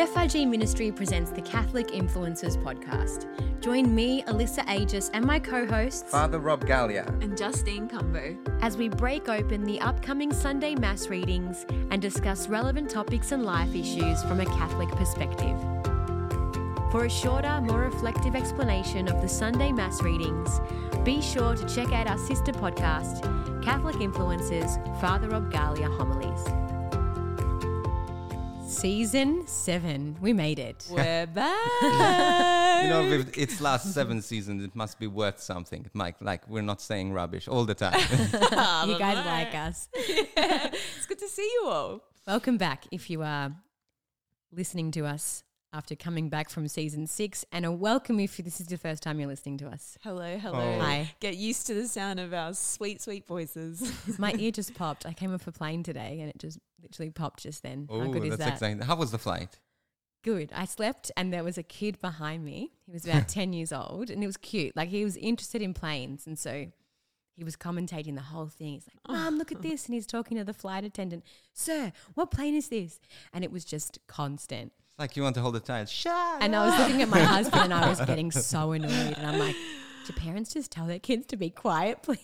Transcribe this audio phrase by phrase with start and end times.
[0.00, 3.26] FRG Ministry presents the Catholic Influencers podcast.
[3.60, 7.06] Join me, Alyssa Agius, and my co hosts Father Rob Galea.
[7.22, 8.34] and Justine Cumbo.
[8.62, 13.74] as we break open the upcoming Sunday Mass readings and discuss relevant topics and life
[13.74, 15.60] issues from a Catholic perspective.
[16.90, 20.60] For a shorter, more reflective explanation of the Sunday Mass readings,
[21.04, 23.20] be sure to check out our sister podcast,
[23.62, 26.69] Catholic Influences Father Rob Galea Homilies.
[28.80, 30.16] Season 7.
[30.22, 30.86] We made it.
[30.90, 32.82] We're back.
[32.82, 35.84] You know, if it's last seven seasons, it must be worth something.
[35.84, 38.00] It might, like, we're not saying rubbish all the time.
[38.88, 39.90] You guys like us.
[39.92, 42.04] it's good to see you all.
[42.26, 43.54] Welcome back if you are
[44.50, 48.66] listening to us after coming back from season six, and a welcome if this is
[48.66, 49.96] the first time you're listening to us.
[50.02, 50.58] Hello, hello.
[50.58, 50.80] Oh.
[50.80, 51.14] Hi.
[51.20, 53.92] Get used to the sound of our sweet, sweet voices.
[54.18, 55.06] My ear just popped.
[55.06, 57.86] I came off a plane today and it just literally popped just then.
[57.88, 58.52] How oh, good is that's that?
[58.54, 58.80] exciting.
[58.80, 59.58] How was the flight?
[60.22, 60.52] Good.
[60.54, 62.72] I slept and there was a kid behind me.
[62.86, 64.74] He was about 10 years old and it was cute.
[64.76, 66.26] Like he was interested in planes.
[66.26, 66.66] And so
[67.36, 68.74] he was commentating the whole thing.
[68.74, 69.62] He's like, Mom, look at oh.
[69.62, 69.86] this.
[69.86, 72.98] And he's talking to the flight attendant, Sir, what plane is this?
[73.32, 74.72] And it was just constant.
[75.00, 75.88] It's like you want to hold the child.
[75.88, 79.14] Shut And I was looking at my husband and I was getting so annoyed.
[79.16, 79.56] And I'm like,
[80.06, 82.20] do parents just tell their kids to be quiet, please?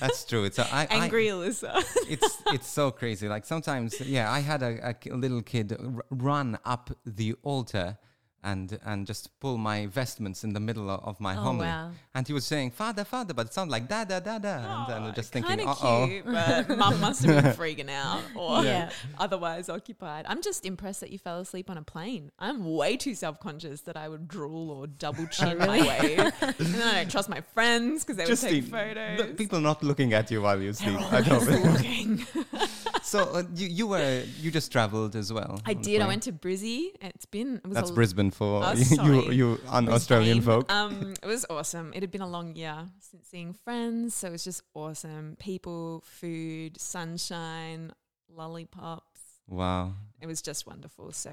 [0.00, 0.42] That's true.
[0.42, 1.76] It's a, I, I- Angry Alyssa.
[2.08, 3.28] it's it's so crazy.
[3.28, 7.98] Like sometimes, yeah, I had a, a little kid r- run up the altar
[8.44, 11.90] and and just pull my vestments in the middle of, of my Oh, homily, wow.
[12.14, 14.88] and he was saying "Father, Father," but it sounded like "Da da da da," and
[14.92, 18.64] then I'm just thinking, "Uh oh." cute, but mum must have been freaking out or
[18.64, 18.90] Yeah.
[19.18, 20.24] otherwise occupied.
[20.28, 22.30] I'm just impressed that you fell asleep on a plane.
[22.38, 26.16] I'm way too self conscious that I would drool or double chin my way.
[26.16, 29.18] and then I don't trust my friends because they would take photos.
[29.18, 30.98] the people not looking at you while you sleep.
[31.12, 31.72] I Just don't.
[31.72, 32.26] looking.
[33.12, 35.60] so uh, you you were you just traveled as well.
[35.66, 36.00] I did.
[36.00, 36.92] I went to Brizzy.
[37.00, 38.72] It's been it was That's Brisbane for Oh,
[39.04, 40.72] you, you, un Australian folk.
[40.72, 41.92] Um, it was awesome.
[41.94, 45.36] It had been a long year since seeing friends, so it was just awesome.
[45.38, 47.92] People, food, sunshine,
[48.28, 49.20] lollipops.
[49.46, 49.92] wow.
[50.20, 51.12] It was just wonderful.
[51.12, 51.32] So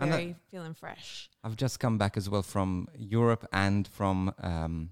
[0.00, 1.30] very feeling fresh.
[1.44, 4.90] I've just come back as well from Europe and from um,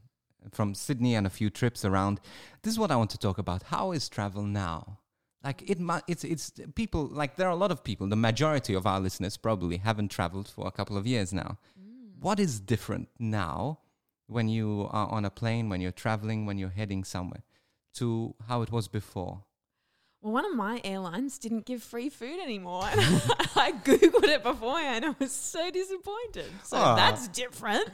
[0.52, 2.20] from Sydney and a few trips around.
[2.62, 3.64] This is what I want to talk about.
[3.64, 4.98] How is travel now?
[5.42, 8.08] Like it, mu- it's it's people like there are a lot of people.
[8.08, 11.58] The majority of our listeners probably haven't traveled for a couple of years now.
[11.80, 12.20] Mm.
[12.20, 13.78] What is different now
[14.26, 17.44] when you are on a plane, when you're traveling, when you're heading somewhere,
[17.94, 19.44] to how it was before?
[20.20, 22.84] Well, one of my airlines didn't give free food anymore.
[22.90, 23.00] And
[23.56, 25.04] I googled it beforehand.
[25.04, 26.46] I was so disappointed.
[26.64, 26.96] So Aw.
[26.96, 27.88] that's different.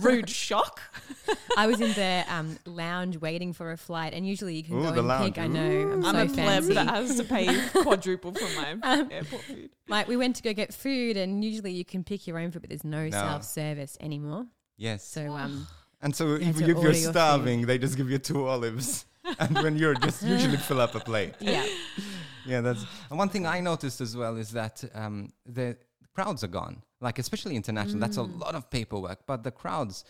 [0.00, 0.80] Rude shock.
[1.56, 4.82] I was in the um, lounge waiting for a flight, and usually you can Ooh,
[4.82, 5.34] go the and lounge.
[5.34, 5.44] pick.
[5.44, 5.92] I know.
[5.92, 6.74] I'm, I'm so a pleb fancy.
[6.74, 9.70] that has to pay quadruple for my airport food.
[9.86, 12.62] Like we went to go get food, and usually you can pick your own food,
[12.62, 13.10] but there's no, No.
[13.10, 14.46] self service anymore.
[14.76, 15.04] Yes.
[15.06, 15.68] So um,
[16.00, 18.18] And so You if, have to if you're order your starving, they just give you
[18.18, 19.04] two olives.
[19.38, 21.34] and when you're just usually fill up a plate.
[21.40, 21.66] yeah,
[22.46, 25.76] Yeah, that's and one thing I noticed as well is that um, the
[26.14, 26.82] crowds are gone.
[27.00, 30.04] Like especially international, that's a lot of paperwork, but the crowds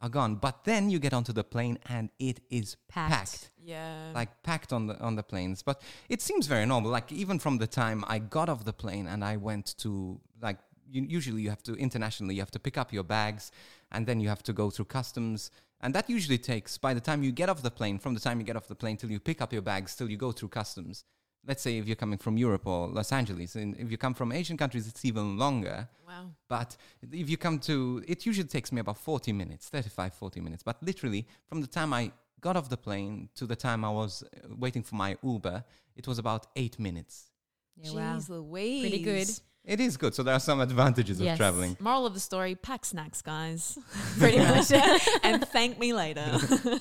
[0.00, 0.36] are gone.
[0.36, 3.10] But then you get onto the plane and it is Packed.
[3.12, 4.10] packed, Yeah.
[4.14, 5.62] like packed on the on the planes.
[5.62, 6.90] But it seems very normal.
[6.90, 10.58] Like even from the time I got off the plane and I went to like
[10.88, 13.50] you, usually you have to internationally you have to pick up your bags
[13.92, 15.50] and then you have to go through customs.
[15.82, 18.38] And that usually takes, by the time you get off the plane, from the time
[18.38, 20.48] you get off the plane till you pick up your bags, till you go through
[20.48, 21.04] customs,
[21.46, 24.30] let's say if you're coming from Europe or Los Angeles, and if you come from
[24.32, 25.88] Asian countries, it's even longer.
[26.06, 26.26] wow.
[26.48, 26.76] But
[27.10, 30.62] if you come to, it usually takes me about 40 minutes, 35, 40 minutes.
[30.62, 34.22] But literally, from the time I got off the plane to the time I was
[34.22, 35.64] uh, waiting for my Uber,
[35.96, 37.30] it was about eight minutes.
[37.76, 38.16] yeah, wow.
[38.16, 38.82] Jeez Louise.
[38.82, 39.28] Pretty good.
[39.64, 40.12] It is good.
[40.14, 41.34] So there are some advantages Yes.
[41.34, 41.76] of traveling.
[41.78, 43.78] Moral of the story, pack snacks, guys.
[44.18, 44.72] Pretty much.
[45.22, 46.38] and thank me later.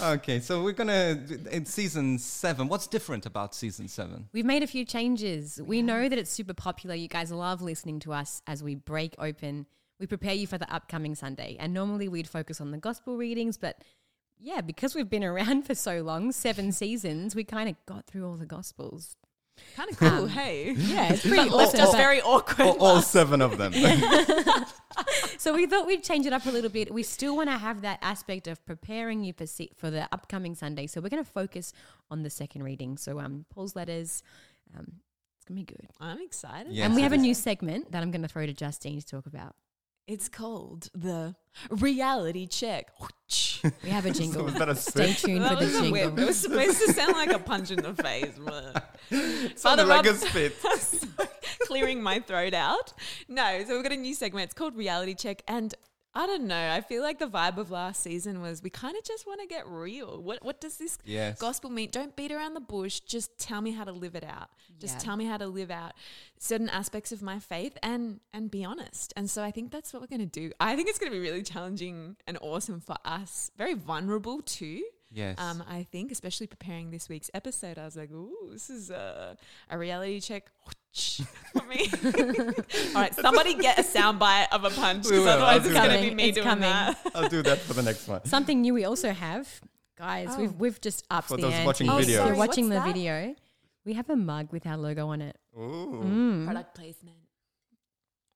[0.00, 1.20] Okay, so we're gonna
[1.50, 2.68] in season seven.
[2.68, 4.28] What's different about season seven?
[4.32, 5.60] We've made a few changes.
[5.60, 6.94] We know that it's super popular.
[6.94, 9.66] You guys love listening to us as we break open.
[9.98, 11.56] We prepare you for the upcoming Sunday.
[11.58, 13.82] And normally we'd focus on the gospel readings, but
[14.38, 18.24] yeah, because we've been around for so long, seven seasons, we kind of got through
[18.24, 19.16] all the gospels.
[19.76, 20.72] Kind of cool, Um, hey.
[20.76, 21.80] Yeah, it's pretty awesome.
[21.80, 22.66] us but- very awkward.
[22.66, 23.72] All, all seven of them.
[25.38, 26.92] so we thought we'd change it up a little bit.
[26.92, 30.54] We still want to have that aspect of preparing you for se- for the upcoming
[30.54, 30.86] Sunday.
[30.86, 31.72] So we're going to focus
[32.10, 32.96] on the second reading.
[32.96, 34.22] So um, Paul's letters.
[34.76, 34.92] Um,
[35.36, 35.88] it's going to be good.
[36.00, 36.72] I'm excited.
[36.72, 37.20] Yes, and we it have a is.
[37.22, 39.54] new segment that I'm going to throw to Justine to talk about.
[40.06, 41.34] It's called the
[41.70, 42.90] reality check.
[43.82, 44.44] We have a jingle.
[44.44, 45.18] was that a Stay spit?
[45.18, 45.92] tuned for That the was a jingle.
[46.10, 46.18] whip.
[46.18, 48.32] It was supposed to sound like a punch in the face.
[48.38, 50.54] but- Sounded Father like a spit.
[51.66, 52.92] clearing my throat out.
[53.28, 54.44] No, so we've got a new segment.
[54.44, 55.42] It's called Reality Check.
[55.48, 55.74] And
[56.18, 56.70] I don't know.
[56.72, 59.46] I feel like the vibe of last season was we kind of just want to
[59.46, 60.20] get real.
[60.20, 61.38] What what does this Yes.
[61.38, 61.90] gospel mean?
[61.92, 62.98] Don't beat around the bush.
[63.00, 64.50] Just tell me how to live it out.
[64.80, 64.98] Just Yeah.
[65.04, 65.92] tell me how to live out
[66.40, 69.12] certain aspects of my faith and and be honest.
[69.16, 70.50] And so I think that's what we're going to do.
[70.58, 73.52] I think it's going to be really challenging and awesome for us.
[73.56, 74.82] Very vulnerable too.
[75.10, 75.38] Yes.
[75.40, 79.36] Um, I think, especially preparing this week's episode, I was like, "Ooh, this is a,
[79.70, 80.50] a reality check
[81.52, 81.90] for me."
[82.94, 86.08] All right, somebody get a soundbite of a punch, because otherwise I'll it's going to
[86.10, 86.62] be me It's doing coming.
[86.68, 86.98] that.
[87.14, 88.22] I'll do that for the next one.
[88.26, 89.48] Something new we also have,
[89.96, 90.28] guys.
[90.32, 90.40] Oh.
[90.40, 91.66] We've we've just upped For the those ante.
[91.66, 92.86] watching Oh, If you're sorry, watching the that?
[92.86, 93.34] video,
[93.86, 95.36] we have a mug with our logo on it.
[95.56, 96.02] Ooh.
[96.04, 96.44] Mm.
[96.44, 97.16] Product placement.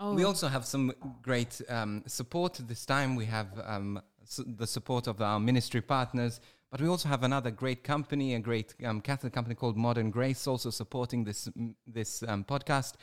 [0.01, 3.15] Oh, We also have some great um, support this time.
[3.15, 6.41] We have um, s- the support of our ministry partners,
[6.73, 10.47] but we also have another great company, a great um, Catholic company called Modern Grace,
[10.49, 11.49] also supporting this
[11.87, 12.95] this um, podcast.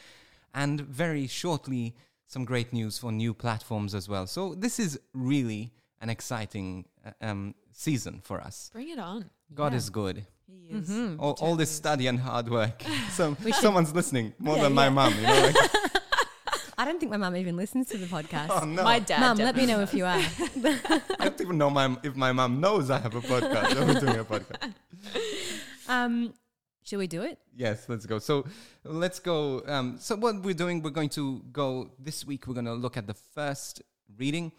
[0.53, 1.95] And very shortly,
[2.27, 4.25] some great news for new platforms as well.
[4.27, 5.71] So this is really
[6.01, 8.69] an exciting uh, um, season for us.
[8.73, 9.29] bring it on.
[9.53, 9.77] God Yeah.
[9.77, 10.25] is good.
[10.47, 10.89] He is.
[10.89, 11.17] Mhm.
[11.19, 12.81] All, all this study and hard work.
[13.11, 15.13] Some, someone's listening more Yeah, than my mom.
[15.15, 15.55] You know, like,
[16.79, 18.47] I don't think my mum even listens to the podcast.
[18.49, 18.83] oh no.
[18.83, 19.19] My dad.
[19.19, 20.21] Mum, let me know if you are.
[21.19, 23.75] I don't even know my, if my mom knows I have a podcast.
[23.77, 24.73] I was doing a podcast.
[25.89, 26.33] Um,
[26.83, 27.39] shall we do it?
[27.55, 28.19] Yes, let's go.
[28.19, 28.45] So
[28.83, 29.63] let's go.
[29.65, 32.45] Um, so what we're doing, we're going to go this week.
[32.47, 33.81] We're going to look at the first
[34.17, 34.51] reading.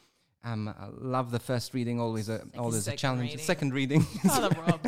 [0.42, 2.00] Um, I love the first reading.
[2.00, 3.22] Always a always a second challenge.
[3.30, 3.38] reading.
[3.38, 4.00] Second reading.
[4.26, 4.80] Father Rob.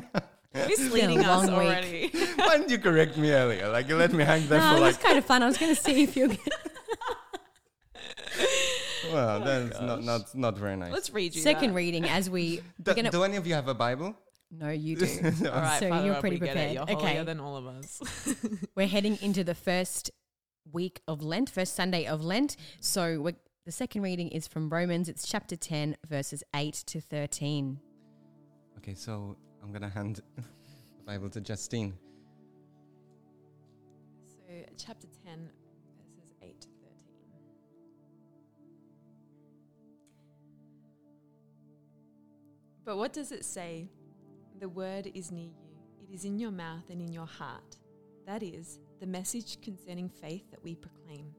[0.52, 2.10] Misleading It's been a us long already.
[2.36, 3.68] Why didn't you correct me earlier?
[3.68, 5.04] Like you let me hang there No, for it was like.
[5.04, 5.42] kind of fun.
[5.44, 6.28] I was going to see if you're.
[9.12, 10.92] Well, oh that's not not not very nice.
[10.92, 11.76] Let's read you Second that.
[11.76, 12.60] reading as we.
[12.82, 14.14] Do, gonna, do any of you have a Bible?
[14.50, 15.06] no, you do.
[15.24, 16.74] All right, So Father you're pretty we get it.
[16.74, 16.74] prepared.
[16.74, 17.06] You're Okay.
[17.08, 18.00] holier than all of us.
[18.74, 20.10] We're heading into the first
[20.72, 22.56] week of Lent, first Sunday of Lent.
[22.80, 25.08] So we're, the second reading is from Romans.
[25.08, 27.80] It's chapter 10, verses 8 to 13.
[28.78, 30.42] Okay, so I'm gonna hand the
[31.06, 31.94] Bible to Justine.
[34.26, 35.48] So, chapter 10,
[35.96, 36.66] verses 8
[42.84, 43.88] But what does it say?
[44.60, 47.76] The word is near you, it is in your mouth and in your heart.
[48.26, 51.34] That is, the message concerning faith that we proclaim.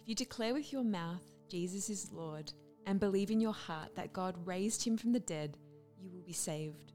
[0.00, 2.52] If you declare with your mouth, Jesus is Lord,
[2.86, 5.56] and believe in your heart that God raised him from the dead,
[6.00, 6.92] you will be saved.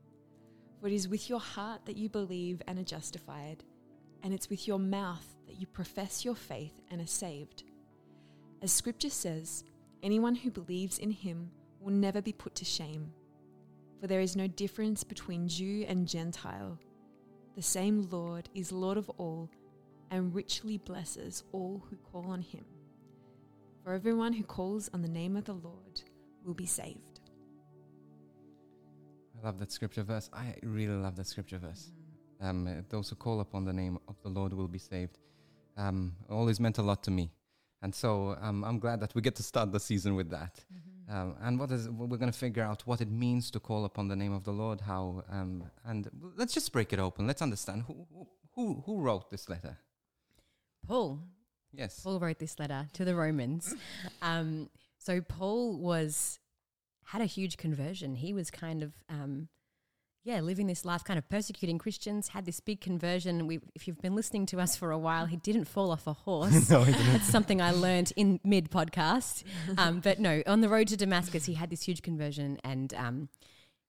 [0.81, 3.63] For it is with your heart that you believe and are justified
[4.23, 7.63] and it's with your mouth that you profess your faith and are saved.
[8.61, 9.63] As scripture says,
[10.03, 13.13] anyone who believes in him will never be put to shame.
[13.99, 16.79] For there is no difference between Jew and Gentile.
[17.55, 19.49] The same Lord is Lord of all
[20.11, 22.65] and richly blesses all who call on him.
[23.83, 26.01] For everyone who calls on the name of the Lord
[26.45, 27.21] will be saved.
[29.41, 30.29] I love that scripture verse.
[30.33, 31.91] I really love that scripture verse.
[32.41, 35.17] Um, those who call upon the name of the Lord will be saved.
[35.77, 37.31] Um, always meant a lot to me,
[37.81, 40.63] and so um, I'm glad that we get to start the season with that.
[41.09, 44.09] Um, and what is we're going to figure out what it means to call upon
[44.09, 44.81] the name of the Lord.
[44.81, 47.27] How um, and let's just break it open.
[47.27, 49.77] Let's understand who who who, who wrote this letter.
[50.85, 51.21] Paul.
[51.73, 51.99] Yes.
[52.01, 53.75] Paul wrote this letter to the Romans.
[54.21, 56.39] Um, so Paul was
[57.05, 58.15] had a huge conversion.
[58.15, 59.47] He was kind of um,
[60.27, 62.27] yeah, living this life, kind of persecuting Christians.
[62.27, 63.47] Had this big conversion.
[63.47, 66.11] We, if you've been listening to us for a while, he didn't fall off a
[66.11, 66.69] horse.
[66.69, 67.13] no, he didn't.
[67.13, 69.45] That's something I learned in mid podcast.
[69.77, 73.29] Um, but no, on the road to Damascus, he had this huge conversion, and um,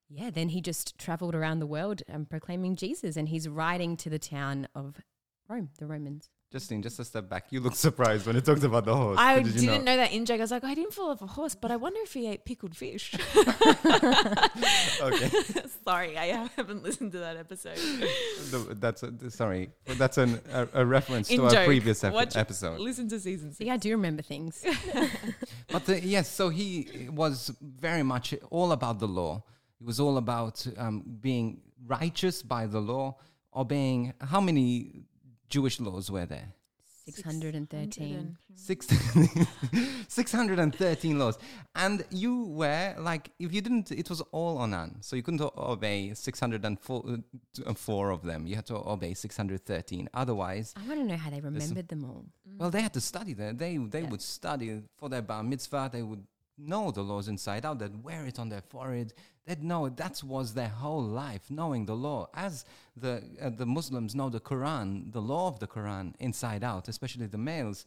[0.08, 4.08] yeah, then he just traveled around the world um, proclaiming Jesus, and he's riding to
[4.08, 5.00] the town of
[5.48, 6.30] Rome, the Romans.
[6.50, 7.46] Justine, just a step back.
[7.50, 9.18] You look surprised when it talks about the horse.
[9.20, 9.96] I did didn't know?
[9.98, 10.38] that in joke.
[10.40, 12.44] I was like, I didn't fall off a horse, but I wonder if he ate
[12.46, 13.14] pickled fish.
[15.00, 15.28] Okay.
[15.84, 17.76] Sorry, I haven't listened to that episode.
[17.76, 19.70] The- that's a, sorry.
[19.86, 22.78] That's an, a, a reference In to our previous ep- Watch- episode.
[22.80, 23.58] Listen to season six.
[23.58, 24.64] See, I do remember things.
[25.70, 29.42] But the, yes, so he was very much all about the law.
[29.80, 33.16] It was all about um, being righteous by the law,
[33.54, 34.14] obeying.
[34.20, 35.04] How many
[35.48, 36.52] Jewish laws were there?
[37.06, 38.36] 613.
[38.54, 38.86] Six,
[40.08, 41.38] 613 laws.
[41.74, 44.96] And you were like, if you didn't, it was all on none.
[45.00, 47.18] So you couldn't obey 604
[47.66, 48.46] uh, four of them.
[48.46, 50.08] You had to obey 613.
[50.14, 52.24] Otherwise, I want to know how they remembered them all.
[52.58, 53.52] well, they had to study there.
[53.52, 54.10] They they Yeah.
[54.10, 55.88] would study for their bar mitzvah.
[55.92, 56.24] They would
[56.58, 59.14] know the laws inside out, that wear it on their forehead,
[59.46, 62.28] that know that was their whole life, knowing the law.
[62.34, 62.64] As
[62.96, 67.26] the uh, the Muslims know the Quran, the law of the Quran inside out, especially
[67.26, 67.84] the males.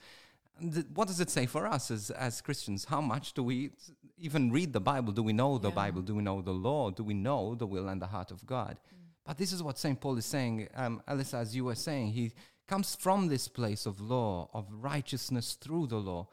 [0.60, 2.86] Th- what does it say for us as as Christians?
[2.86, 3.72] How much do we
[4.18, 5.12] even read the Bible?
[5.14, 5.76] Do we know the Yeah.
[5.76, 6.02] Bible?
[6.02, 6.92] Do we know the law?
[6.92, 8.80] Do we know the will and the heart of God?
[9.26, 10.00] But this is what St.
[10.02, 12.12] Paul is saying, um, Alyssa, as you were saying.
[12.14, 12.32] He
[12.68, 16.28] comes from this place of law, of righteousness through the law.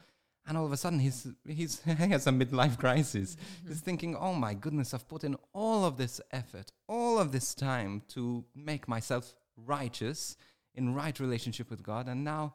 [0.49, 3.37] And all of a sudden, he's, he's, he has a midlife crisis.
[3.67, 7.55] He's thinking, oh my goodness, I've put in all of this effort, all of this
[7.55, 10.37] time to make myself righteous,
[10.75, 12.55] in right relationship with God, and now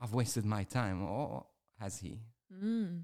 [0.00, 1.02] I've wasted my time.
[1.02, 1.44] Or
[1.80, 2.20] has he?
[2.52, 3.02] Mm.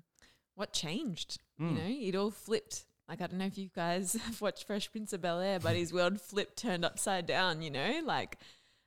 [0.54, 1.38] What changed?
[1.60, 1.70] Mm.
[1.70, 2.84] You know, it all flipped.
[3.08, 5.76] Like I don't know if you guys have watched Fresh Prince of Bel Air, but
[5.76, 7.60] his world flipped, turned upside down.
[7.60, 8.38] You know, like,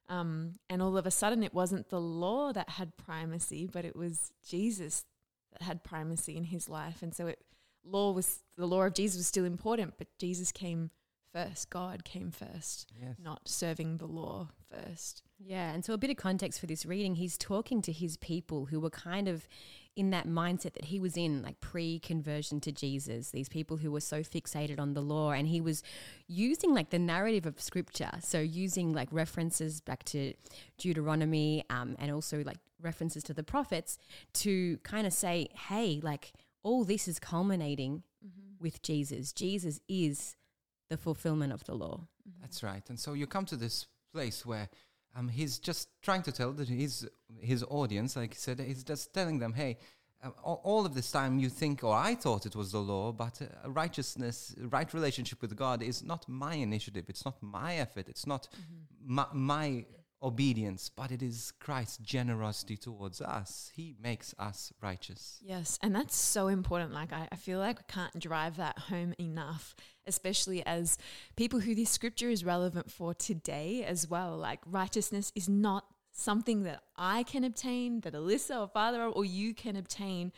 [0.10, 3.96] um, and all of a sudden, it wasn't the law that had primacy, but it
[3.96, 5.06] was Jesus
[5.52, 7.02] that had primacy in his life.
[7.02, 7.40] And so, it
[7.86, 10.90] law was the law of Jesus was still important, but Jesus came
[11.34, 11.70] first.
[11.70, 13.16] God came first, Yes.
[13.20, 15.24] not serving the law first.
[15.46, 18.66] Yeah, and so a bit of context for this reading, he's talking to his people
[18.66, 19.48] who were kind of
[19.96, 23.92] in that mindset that he was in, like pre conversion to Jesus, these people who
[23.92, 25.32] were so fixated on the law.
[25.32, 25.84] And he was
[26.28, 28.12] using like the narrative of scripture.
[28.22, 30.34] So using like references back to
[30.78, 33.98] Deuteronomy um, and also like references to the prophets
[34.34, 36.34] to kind of say, hey, like
[36.64, 38.04] all this is culminating
[38.60, 39.34] with Jesus.
[39.34, 40.36] Jesus is
[40.90, 42.08] the fulfillment of the law.
[42.42, 42.84] That's right.
[42.90, 44.70] And so you come to this place where
[45.16, 47.08] um, he's just trying to tell that his
[47.40, 49.78] his audience, like he said, he's just telling them, hey,
[50.24, 53.12] uh, all, all of this time you think, or I thought it was the law,
[53.12, 57.06] but uh, righteousness, right relationship with God is not my initiative.
[57.10, 58.08] It's not my effort.
[58.08, 58.48] It's not
[59.06, 59.86] my, my
[60.24, 63.72] obedience, but it is Christ's generosity towards us.
[63.76, 65.40] He makes us righteous.
[65.44, 66.94] Yes, and that's so important.
[66.94, 69.76] Like, I, I feel like we can't drive that home enough,
[70.08, 70.98] especially as
[71.36, 74.38] people who this scripture is relevant for today as well.
[74.38, 79.54] Like, righteousness is not something that I can obtain, that Alyssa or Father or you
[79.54, 80.32] can obtain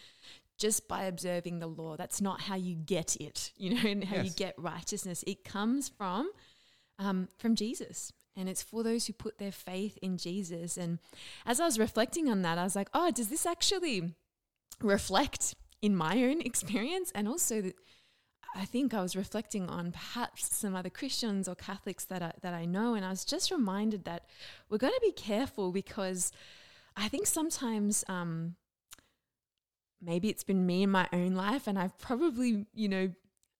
[0.58, 1.98] just by observing the law.
[1.98, 5.24] That's not how you get it, you know, and how you get righteousness.
[5.28, 6.32] It comes from
[6.98, 8.14] um, from Jesus.
[8.38, 10.78] And it's for those who put their faith in Jesus.
[10.78, 11.00] And
[11.46, 14.14] as I was reflecting on that, I was like, oh, does this actually
[14.82, 17.12] reflect in my own experience?
[17.16, 17.76] And also, that
[18.56, 22.54] I think I was reflecting on perhaps some other Christians or Catholics that I, that
[22.54, 22.94] I know.
[22.94, 24.26] And I was just reminded that
[24.70, 26.32] we're going to be careful because
[26.96, 28.56] I think sometimes um,
[30.02, 33.12] maybe it's been me in my own life, and I've probably, you know,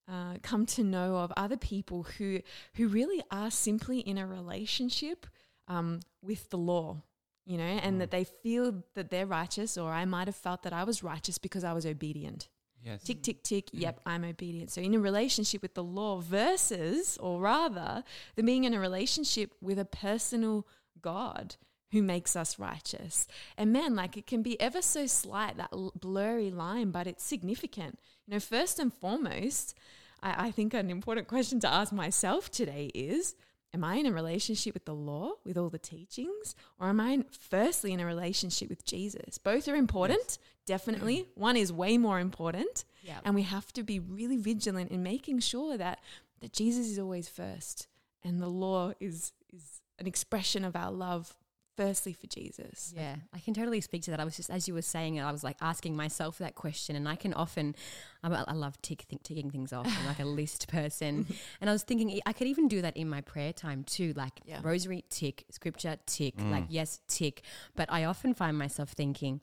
[0.08, 2.40] uh, come to know of other people who
[2.74, 5.26] who really are simply in a relationship
[5.68, 7.02] um, with the law,
[7.44, 10.72] you know, and that they feel that they're righteous, or I might have felt that
[10.72, 12.48] I was righteous because I was obedient.
[12.84, 13.02] Yes.
[13.02, 13.68] Tick, tick, tick.
[13.72, 14.70] Yep, I'm obedient.
[14.70, 18.04] So, in a relationship with the law versus, or rather,
[18.36, 20.66] than being in a relationship with a personal
[21.00, 21.56] God
[21.92, 23.26] who makes us righteous.
[23.56, 27.98] And man, like it can be ever so slight, that blurry line, but it's significant.
[28.26, 29.74] You know, first and foremost,
[30.22, 33.34] I, I think an important question to ask myself today is
[33.74, 37.10] Am I in a relationship with the law, with all the teachings, or am I
[37.10, 39.36] in- firstly in a relationship with Jesus?
[39.36, 41.26] Both are important, definitely.
[41.34, 43.18] One is way more important, Yeah.
[43.24, 46.00] and we have to be really vigilant in making sure that
[46.40, 47.86] that Jesus is always first,
[48.24, 51.36] and the law is is an expression of our love,
[51.76, 52.92] firstly for Jesus.
[52.96, 54.20] Yeah, I can totally speak to that.
[54.20, 56.96] I was just, as you were saying it, I was like asking myself that question,
[56.96, 57.74] and I can often,
[58.22, 59.86] I'm, a- I love tick, think, ticking things off.
[59.86, 61.26] I'm like a list person,
[61.60, 64.40] and I was thinking I could even do that in my prayer time too, like
[64.44, 64.60] Yeah.
[64.62, 66.50] rosary tick, scripture tick, Mm.
[66.50, 67.42] like yes tick.
[67.74, 69.40] But I often find myself thinking,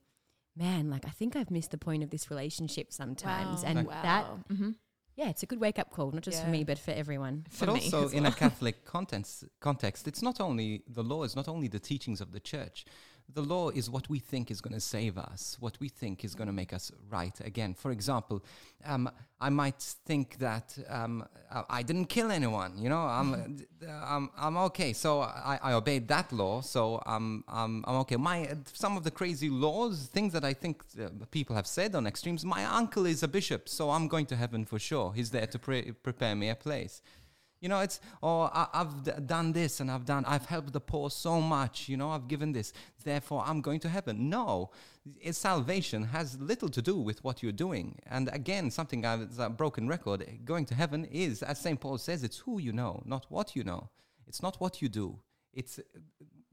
[0.55, 3.69] man, like I think I've missed the point of this relationship sometimes, Wow.
[3.69, 4.01] and Wow.
[4.03, 4.25] that,
[4.55, 4.71] hmm
[5.15, 7.45] yeah, it's a good wake up call, not just for me, but for everyone.
[7.49, 11.23] for but me also as in a Catholic context, context, it's not only the law
[11.23, 12.85] is not only the teachings of the church.
[13.33, 16.35] The law is what we think is going to save us, what we think is
[16.35, 17.73] going to make us right again.
[17.73, 18.43] For example,
[18.85, 19.09] um,
[19.41, 21.25] I might think that um,
[21.69, 22.77] I, didn't kill anyone.
[22.77, 23.57] You know, I'm
[23.89, 24.93] I'm, I'm okay.
[24.93, 26.61] So I, I obeyed that law.
[26.61, 28.17] So I'm I'm, I'm okay.
[28.17, 31.95] My uh, some of the crazy laws, things that I think uh, people have said
[31.95, 32.45] on extremes.
[32.45, 35.13] My uncle is a bishop, so I'm going to heaven for sure.
[35.13, 37.01] He's there to pre- prepare me a place.
[37.63, 40.81] You know, it's, oh, I, I've d- done this and I've done, I've helped the
[40.81, 42.73] poor so much, you know, I've given this,
[43.05, 44.29] therefore I'm going to heaven.
[44.29, 44.71] No,
[45.21, 47.97] it's salvation has little to do with what you're doing.
[48.05, 51.79] And again, something that's a broken record, going to heaven is, as St.
[51.79, 53.89] Paul says, it's who you know, not what you know.
[54.27, 55.17] It's not what you do.
[55.53, 55.79] It's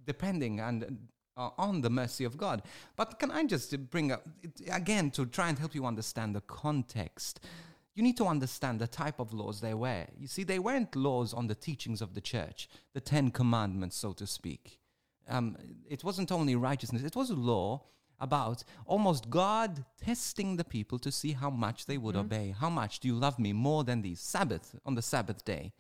[0.07, 2.63] depending and uh, on the mercy of God.
[2.95, 4.23] But can I just bring up,
[4.71, 7.41] again, to try and help you understand the context?
[7.95, 10.07] You need to understand the type of laws they were.
[10.19, 14.13] You see, they weren't laws on the teachings of the church, the Ten Commandments, so
[14.13, 14.79] to speak.
[15.29, 15.57] Um,
[15.89, 17.83] it wasn't only righteousness, it was a law
[18.19, 22.21] about almost God testing the people to see how much they would Mhm.
[22.21, 22.51] obey.
[22.51, 25.73] How much do you love me more than the Sabbath, on the Sabbath day.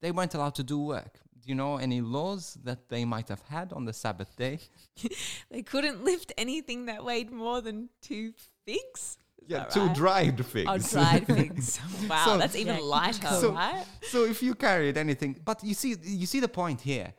[0.00, 1.20] They weren't allowed to do work.
[1.40, 4.60] Do you know any laws that they might have had on the Sabbath day?
[5.50, 8.32] They couldn't lift anything that weighed more than two
[8.64, 9.18] figs.
[9.46, 9.94] Is two right?
[9.94, 10.68] dried figs.
[10.70, 11.80] Oh, dried figs.
[12.08, 13.84] Wow, So- that's even Yeah, lighter, so- right?
[14.02, 17.12] so if you carried anything, but you see, you see the point here.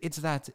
[0.00, 0.48] It's that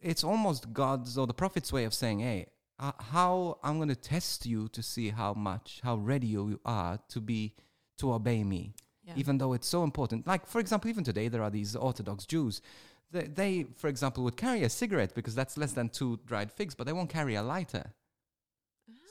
[0.00, 2.46] it's almost God's or the prophet's way of saying, "Hey,
[2.78, 6.98] uh, how I'm going to test you to see how much, how ready you are
[7.10, 7.54] to be
[7.98, 8.72] to obey me,
[9.04, 9.12] Yeah.
[9.16, 12.62] even though it's so important." Like for example, even today there are these Orthodox Jews.
[13.10, 16.74] They, they, for example, would carry a cigarette because that's less than two dried figs,
[16.74, 17.92] but they won't carry a lighter.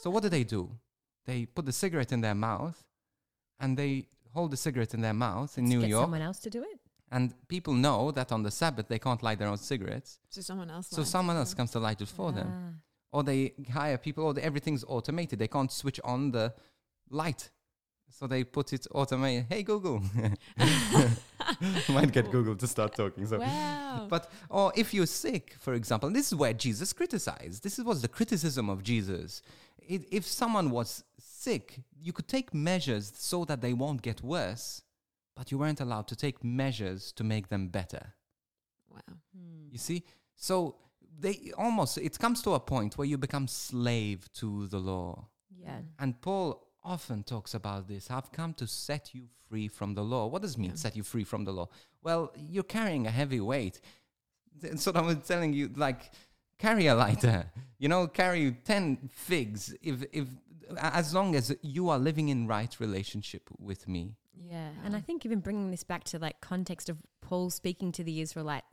[0.01, 0.71] So what do they do?
[1.25, 2.83] They put the cigarette in their mouth,
[3.59, 6.03] and they hold the cigarette in their mouth in Let's New get York.
[6.03, 6.79] someone else to do it.
[7.11, 10.19] And people know that on the Sabbath they can't light their own cigarettes.
[10.29, 10.87] So someone else.
[10.87, 11.57] So someone else up.
[11.57, 12.47] comes to light it for them.
[12.49, 13.17] Ah.
[13.17, 15.37] Or they hire people, or they, everything's automated.
[15.37, 16.53] They can't switch on the
[17.09, 17.49] light.
[18.09, 19.45] So they put it automated.
[19.49, 20.01] Hey, Google.
[21.89, 23.25] Might get Google to start talking.
[23.25, 23.39] So.
[23.39, 24.07] Wow.
[24.09, 27.63] But, or if you're sick, for example, and this is where Jesus criticized.
[27.63, 29.41] This is, was the criticism of Jesus.
[29.79, 31.03] It, if someone was
[31.43, 34.83] sick, you could take measures so that they won't get worse,
[35.35, 38.03] but you weren't allowed to take measures to make them better.
[38.89, 38.99] wow.
[39.33, 39.67] Hmm.
[39.71, 40.03] You see?
[40.35, 40.75] So
[41.19, 45.27] they almost it comes to a point where you become slave to the law.
[45.63, 45.79] Yeah.
[45.99, 46.47] And Paul
[46.83, 48.09] often talks about this.
[48.09, 50.27] I've come to set you free from the law.
[50.31, 50.77] What does it mean Yeah.
[50.85, 51.67] set you free from the law?
[52.03, 53.79] Well, you're carrying a heavy weight.
[54.61, 56.01] Th- So I'm telling you like
[56.57, 57.39] carry a lighter.
[57.81, 60.27] You know, carry 10 figs if if
[60.77, 64.15] as long as you are living in right relationship with me.
[64.33, 68.03] Yeah, and I think even bringing this back to like context of Paul speaking to
[68.03, 68.63] the Israelite,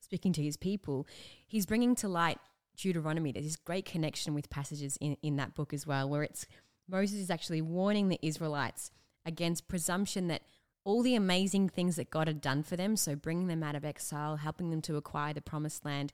[0.00, 1.06] speaking to his people,
[1.46, 2.38] he's bringing to light
[2.76, 3.32] Deuteronomy.
[3.32, 6.46] There's this great connection with passages in, in that book as well, where it's
[6.88, 8.90] Moses is actually warning the Israelites
[9.24, 10.42] against presumption that
[10.84, 13.84] all the amazing things that God had done for them, so bringing them out of
[13.84, 16.12] exile, helping them to acquire the promised land,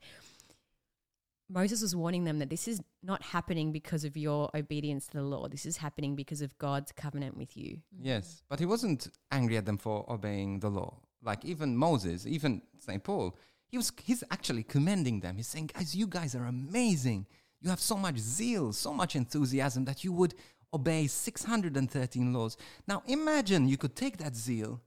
[1.51, 5.23] Moses was warning them that this is not happening because of your obedience to the
[5.23, 5.47] law.
[5.47, 7.77] This is happening because of God's covenant with you.
[7.95, 8.05] Mm-hmm.
[8.05, 10.97] Yes, but he wasn't angry at them for obeying the law.
[11.21, 13.03] Like even Moses, even St.
[13.03, 13.37] Paul,
[13.67, 15.35] he was he's actually commending them.
[15.35, 17.27] He's saying, "Guys, you guys are amazing.
[17.61, 20.33] You have so much zeal, so much enthusiasm that you would
[20.73, 24.81] obey 613 laws." Now, imagine you could take that zeal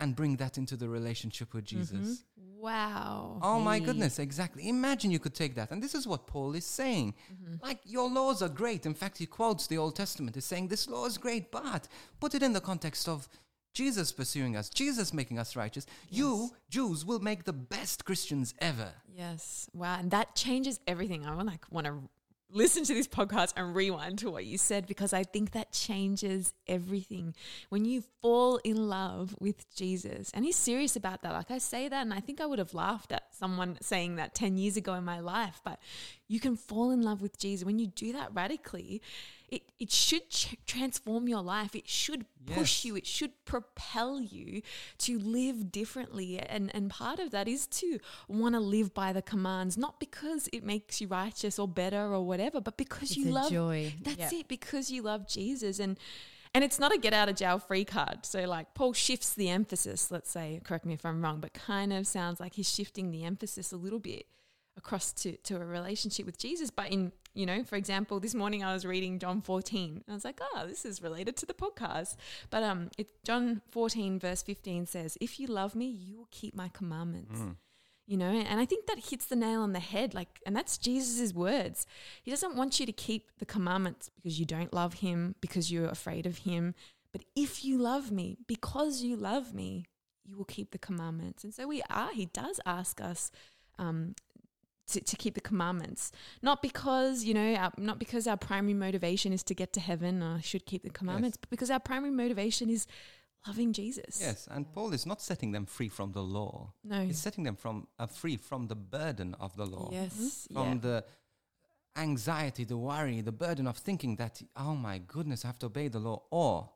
[0.00, 1.78] and bring that into the relationship with mm-hmm.
[1.78, 2.24] Jesus.
[2.60, 3.38] Wow.
[3.42, 4.68] Oh my goodness, exactly.
[4.68, 5.70] Imagine you could take that.
[5.70, 7.14] And this is what Paul is saying.
[7.32, 7.64] Mm-hmm.
[7.64, 8.84] Like, your laws are great.
[8.84, 10.34] In fact, he quotes the Old Testament.
[10.34, 11.88] He's saying, This law is great, but
[12.20, 13.28] put it in the context of
[13.72, 15.86] Jesus pursuing us, Jesus making us righteous.
[16.10, 18.92] You, Jews, will make the best Christians ever.
[19.16, 19.70] Yes.
[19.72, 19.96] Wow.
[19.98, 21.24] And that changes everything.
[21.24, 22.02] I want like want to
[22.52, 26.52] listen to this podcast and rewind to what you said because I think that changes
[26.66, 27.34] everything.
[27.68, 31.32] When you fall in love with Jesus, and he's serious about that.
[31.32, 34.34] Like I say that, and I think I would have laughed at someone saying that
[34.34, 35.80] 10 years ago in my life, but
[36.28, 37.64] you can fall in love with Jesus.
[37.64, 39.02] When you do that radically,
[39.50, 41.74] it, it should ch- transform your life.
[41.74, 42.84] It should push Yes.
[42.84, 42.96] you.
[42.96, 44.62] It should propel you
[44.98, 46.38] to live differently.
[46.38, 50.48] And, and part of that is to want to live by the commands, not because
[50.52, 53.94] it makes you righteous or better or whatever, but because It's you love joy.
[54.02, 54.40] that's Yeah.
[54.40, 55.78] it, because you love Jesus.
[55.80, 55.98] And
[56.52, 58.26] and it's not a get out of jail free card.
[58.26, 61.92] So like Paul shifts the emphasis, let's say, correct me if I'm wrong, but kind
[61.92, 64.26] of sounds like he's shifting the emphasis a little bit
[64.76, 66.70] across to, to a relationship with Jesus.
[66.70, 69.90] But in, you know, for example, this morning I was reading John 14.
[69.90, 72.16] And I was like, oh, this is related to the podcast.
[72.50, 76.54] But um, it, John 14, verse 15 says, If you love me, you will keep
[76.54, 77.40] my commandments.
[78.06, 80.14] You know, and I think that hits the nail on the head.
[80.14, 81.86] Like, and that's Jesus' words.
[82.24, 85.86] He doesn't want you to keep the commandments because you don't love him, because you're
[85.86, 86.74] afraid of him.
[87.12, 89.84] But if you love me, because you love me,
[90.24, 91.44] you will keep the commandments.
[91.44, 93.30] And so we are, he does ask us
[93.78, 94.14] um,
[94.90, 96.12] to, to keep the commandments.
[96.42, 100.22] Not because, you know, our, not because our primary motivation is to get to heaven
[100.22, 102.86] or should keep the commandments, but because our primary motivation is
[103.46, 104.18] loving Jesus.
[104.20, 106.72] Yes, and Paul is not setting them free from the law.
[106.84, 107.04] No.
[107.04, 109.90] He's setting them from uh, free from the burden of the law.
[109.92, 110.46] Yes.
[110.52, 110.78] from yeah.
[110.80, 111.04] the
[111.96, 115.88] anxiety, the worry, the burden of thinking that, oh my goodness, I have to obey
[115.88, 116.22] the law.
[116.30, 116.70] Or,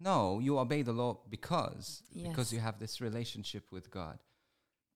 [0.00, 4.18] no, you obey the law because, because you have this relationship with God.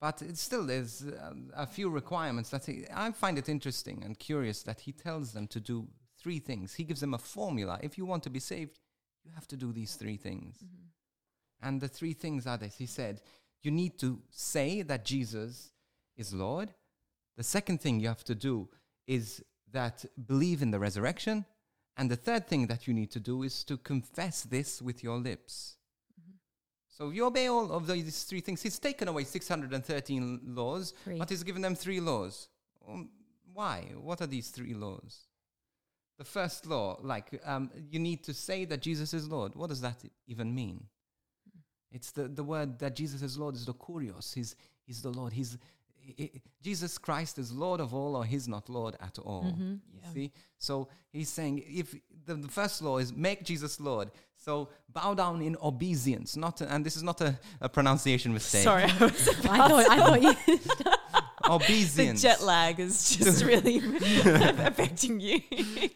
[0.02, 4.18] But it still there's uh, a few requirements that he, I find it interesting and
[4.18, 5.86] curious that he tells them to do
[6.20, 6.74] three things.
[6.74, 7.78] He gives them a formula.
[7.80, 8.80] If you want to be saved,
[9.24, 10.56] you have to do these three things.
[10.56, 11.68] Mm-hmm.
[11.68, 12.76] And the three things are this.
[12.78, 13.20] He said,
[13.62, 15.70] you need to say that Jesus
[16.16, 16.74] is Lord.
[17.36, 18.68] The second thing you have to do
[19.06, 21.44] is that believe in the resurrection.
[21.96, 25.18] And the third thing that you need to do is to confess this with your
[25.18, 25.76] lips.
[26.92, 28.60] So you obey all of these three things.
[28.60, 31.18] He's taken away 613 laws, Three.
[31.18, 32.48] but he's given them three laws.
[32.86, 33.08] Um,
[33.54, 33.92] why?
[33.98, 35.26] What are these three laws?
[36.18, 39.54] The first law, like um, you need to say that Jesus is Lord.
[39.54, 40.84] What does that even mean?
[41.90, 44.34] It's the, the word that Jesus is Lord is the kurios.
[44.34, 44.54] He's,
[44.86, 45.32] he's the Lord.
[45.32, 45.56] He's,
[46.08, 49.44] i- i- Jesus Christ is Lord of all, or He's not Lord at all.
[49.44, 49.74] Mm-hmm.
[50.02, 50.12] Yeah.
[50.12, 50.32] see?
[50.58, 54.10] So he's saying if the, the first law is make Jesus Lord.
[54.36, 58.64] So bow down in obeisance, not and this is not a, a pronunciation mistake.
[58.64, 60.58] Sorry, I was I thought I thought you
[61.44, 62.22] the Obeisance.
[62.22, 63.78] jet lag is just really
[64.38, 65.40] affecting you.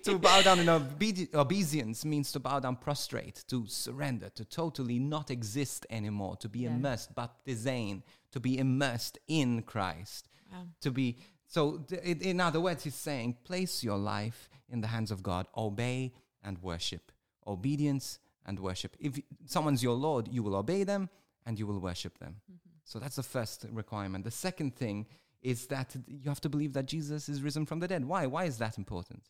[0.05, 4.99] to bow down in obedi- obeisance means to bow down prostrate, to surrender, to totally
[4.99, 6.71] not exist anymore, to be Yeah.
[6.71, 8.03] immersed, baptizein,
[8.37, 10.29] to be immersed in Christ.
[10.53, 10.65] Wow.
[10.83, 15.11] To be so, th- in, other words, he's saying, place your life in the hands
[15.11, 16.13] of God, obey
[16.45, 17.13] and worship,
[17.47, 18.95] obedience and worship.
[19.01, 21.09] If someone's your Lord, you will obey them
[21.47, 22.37] and you will worship them.
[22.45, 22.69] Mm-hmm.
[22.85, 24.25] So that's the first requirement.
[24.25, 25.07] The second thing
[25.41, 28.05] is that you have to believe that Jesus is risen from the dead.
[28.05, 28.27] Why?
[28.27, 29.23] Why is that important?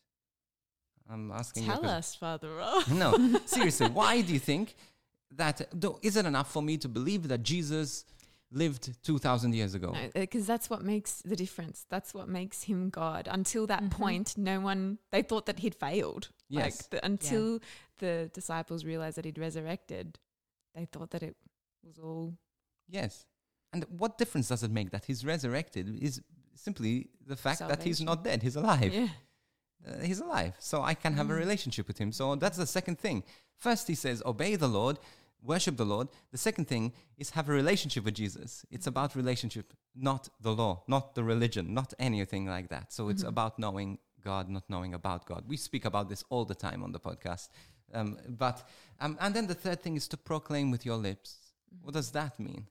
[1.09, 1.71] I'm asking you.
[1.71, 2.83] a Tell us, Father Rob.
[2.91, 4.75] No, seriously, why do you think
[5.31, 5.61] that?
[5.71, 8.03] Though, is it enough for me to believe that Jesus
[8.51, 9.93] lived 2,000 years ago?
[10.13, 11.85] because that's what makes the difference.
[11.89, 13.27] That's what makes him God.
[13.29, 13.91] Until that Mhm.
[13.91, 16.29] point, no one they thought that he'd failed.
[16.49, 16.63] Yes.
[16.63, 17.59] Like the, until
[17.99, 20.17] the disciples realized that he'd resurrected,
[20.75, 21.35] they thought that it
[21.83, 22.37] was all
[22.89, 23.25] Yes.
[23.73, 26.21] And what difference does it make that he's resurrected is
[26.55, 28.93] simply the fact that he's not dead, he's alive.
[28.93, 29.09] yeah.
[29.85, 30.55] Uh, he's alive.
[30.59, 31.37] So I can have a Mm.
[31.39, 32.11] relationship with him.
[32.13, 33.23] So that's the second thing.
[33.57, 34.99] First, he says, obey the Lord,
[35.41, 36.07] worship the Lord.
[36.31, 38.65] The second thing is have a relationship with Jesus.
[38.71, 42.91] It's about relationship, not the law, not the religion, not anything like that.
[42.93, 43.29] So it's Mhm.
[43.29, 45.45] about knowing God, not knowing about God.
[45.47, 47.49] We speak about this all the time on the podcast.
[47.93, 48.67] Um, but
[48.99, 51.53] um, and then the third thing is to proclaim with your lips.
[51.81, 52.67] What does that mean?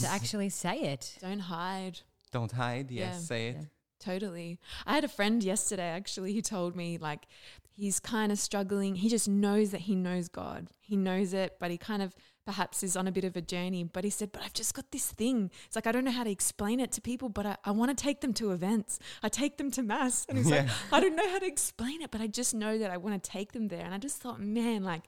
[0.00, 1.16] to actually say it.
[1.20, 2.00] Don't hide.
[2.30, 2.90] Don't hide.
[2.90, 3.20] Yes, Yeah.
[3.20, 3.56] say it.
[3.56, 3.64] Yeah.
[4.00, 4.58] Totally.
[4.84, 7.26] I had a friend yesterday actually who told me like
[7.74, 8.96] he's kind of struggling.
[8.96, 10.68] He just knows that he knows God.
[10.80, 13.84] He knows it, but he kind of perhaps is on a bit of a journey.
[13.84, 15.50] But he said, But I've just got this thing.
[15.66, 17.96] It's like I don't know how to explain it to people, but I, I want
[17.96, 18.98] to take them to events.
[19.22, 20.26] I take them to mass.
[20.28, 22.90] And he's like, I don't know how to explain it, but I just know that
[22.90, 23.84] I want to take them there.
[23.84, 25.02] And I just thought, man, like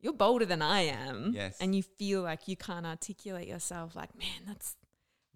[0.00, 1.32] you're bolder than I am.
[1.34, 1.56] Yes.
[1.60, 4.76] And you feel like you can't articulate yourself like, man, that's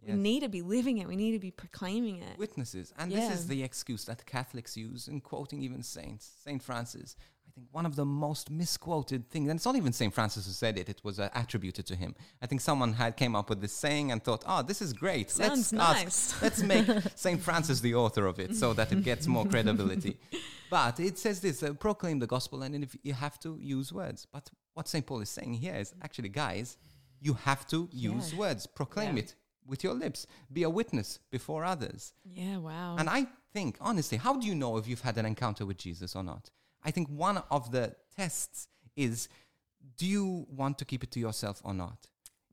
[0.05, 0.15] Yes.
[0.17, 1.07] we need to be living it.
[1.09, 2.39] We need to be proclaiming it.
[2.39, 2.93] witnesses.
[2.99, 6.31] And this is the excuse that Catholics use in quoting even saints.
[6.45, 7.15] Saint Francis,
[7.47, 10.53] I think one of the most misquoted things, and it's not even Saint Francis who
[10.53, 12.15] said it, it was uh, attributed to him.
[12.41, 15.31] I think someone had came up with this saying and thought, oh, this is great.
[15.31, 16.43] Sounds let's ask- nice.
[16.43, 20.19] let's make Saint Francis the author of it so that it gets more credibility.
[20.71, 24.27] But it says this, uh, proclaim the gospel, and if you have to use words.
[24.33, 26.79] But what Saint Paul is saying here is actually, guys,
[27.21, 28.39] you have to use Yeah.
[28.39, 28.67] words.
[28.67, 29.25] Proclaim Yeah.
[29.25, 29.35] it
[29.67, 30.27] with your lips.
[30.53, 32.13] Be a witness before others.
[32.25, 32.97] Yeah, wow.
[32.99, 36.17] And I think, honestly, how do you know if you've had an encounter with Jesus
[36.17, 36.51] or not?
[36.85, 39.29] I think one of the tests is
[39.97, 42.07] do you want to keep it to yourself or not?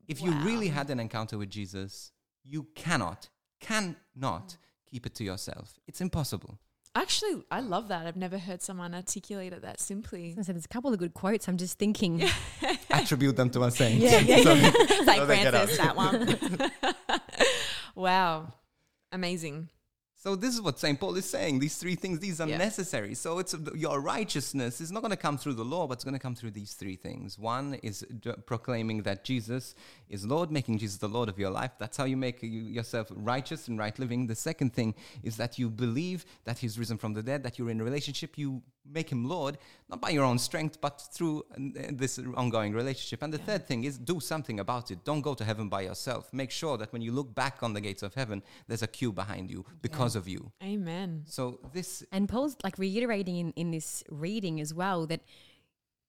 [0.08, 2.10] If you really had an encounter with Jesus,
[2.44, 3.28] you cannot,
[3.60, 4.56] cannot
[4.90, 5.78] keep it to yourself.
[5.86, 6.58] It's impossible.
[6.96, 8.06] Actually, I love that.
[8.06, 10.34] I've never heard someone articulate it that simply.
[10.36, 11.46] I said there's a couple of good quotes.
[11.48, 12.24] I'm just thinking.
[12.90, 14.00] Attribute them to a saint.
[14.00, 14.70] Yeah, yeah, So- yeah.
[14.72, 17.20] Saint So they get Francis, that one.
[17.94, 18.52] wow.
[19.12, 19.68] Amazing.
[20.22, 21.00] So this is what St.
[21.00, 21.60] Paul is saying.
[21.60, 22.58] These three things, these are Yeah.
[22.58, 23.14] necessary.
[23.14, 26.12] So it's your righteousness is not going to come through the law, but it's going
[26.12, 27.38] to come through these three things.
[27.38, 29.74] One is d- proclaiming that Jesus
[30.10, 31.72] is Lord, making Jesus the Lord of your life.
[31.78, 34.26] That's how you make you, yourself righteous and right living.
[34.26, 37.70] The second thing is that you believe that He's risen from the dead, that you're
[37.70, 38.36] in a relationship.
[38.36, 39.56] You make Him Lord,
[39.90, 41.56] not by your own strength, but through uh,
[41.92, 43.22] this ongoing relationship.
[43.22, 45.04] And the third thing is do something about it.
[45.04, 46.32] Don't go to heaven by yourself.
[46.32, 49.12] Make sure that when you look back on the gates of heaven, there's a queue
[49.12, 50.52] behind you because of you.
[50.62, 51.24] Amen.
[51.26, 55.22] So this And Paul's like reiterating in, in this reading as well that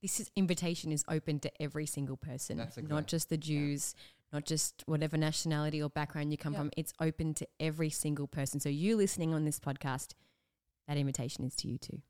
[0.01, 3.95] this is, invitation is open to every single person, That's not just the Jews,
[4.33, 6.59] not just whatever nationality or background you come Yeah.
[6.59, 6.71] from.
[6.77, 8.59] It's open to every single person.
[8.59, 10.13] So you listening on this podcast,
[10.87, 12.01] that invitation is to you too.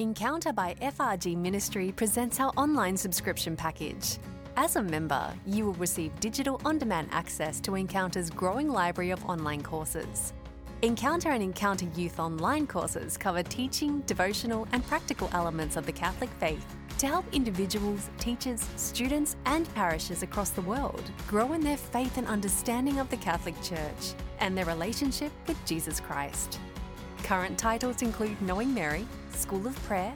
[0.00, 4.16] Encounter by FRG Ministry presents our online subscription package.
[4.56, 9.22] As a member, you will receive digital on demand access to Encounter's growing library of
[9.26, 10.32] online courses.
[10.80, 16.30] Encounter and Encounter Youth online courses cover teaching, devotional, and practical elements of the Catholic
[16.40, 16.64] faith
[16.96, 22.26] to help individuals, teachers, students, and parishes across the world grow in their faith and
[22.26, 26.58] understanding of the Catholic Church and their relationship with Jesus Christ.
[27.22, 30.12] Current titles include Knowing Mary, School of Prayer,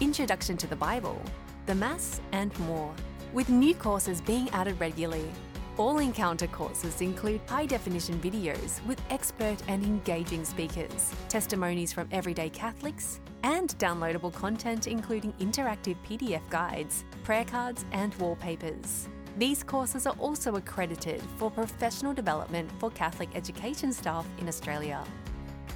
[0.00, 1.20] Introduction to the Bible,
[1.66, 2.92] the Mass, and more,
[3.32, 5.30] with new courses being added regularly.
[5.78, 12.50] All Encounter courses include high definition videos with expert and engaging speakers, testimonies from everyday
[12.50, 19.08] Catholics, and downloadable content including interactive PDF guides, prayer cards, and wallpapers.
[19.38, 25.04] These courses are also accredited for professional development for Catholic education staff in Australia.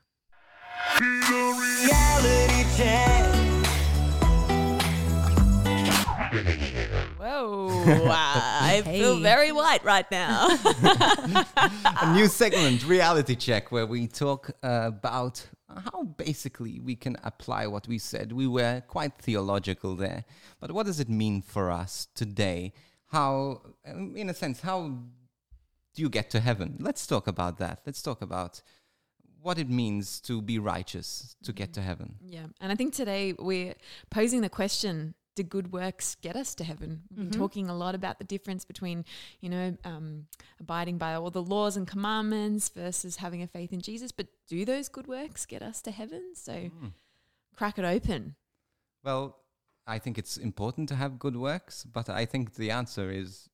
[6.31, 6.89] Reality check.
[7.19, 7.69] Whoa.
[8.09, 10.47] I feel very white right now.
[12.01, 17.67] a new segment, reality check, where we talk uh, about how basically we can apply
[17.67, 18.31] what we said.
[18.31, 20.25] We were quite theological there,
[20.59, 22.73] but what does it mean for us today?
[23.07, 24.81] How, um, in a sense, how
[25.93, 26.77] do you get to heaven?
[26.79, 27.81] Let's talk about that.
[27.85, 28.61] Let's talk about
[29.41, 32.15] what it means to be righteous to get to heaven.
[32.25, 32.47] yeah.
[32.59, 33.75] And I think today we're
[34.09, 37.01] posing the question do good works get us to heaven?
[37.09, 39.05] We've been talking a lot about the difference between,
[39.41, 40.25] you know, um,
[40.59, 44.11] abiding by all the laws and commandments versus having a faith in Jesus.
[44.11, 46.35] But do those good works get us to heaven?
[46.35, 46.71] So
[47.55, 48.35] crack it open.
[49.03, 49.37] Well,
[49.87, 53.49] I think it's important to have good works, but I think the answer is